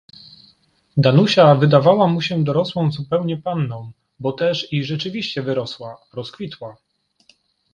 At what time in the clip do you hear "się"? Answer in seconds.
2.21-2.43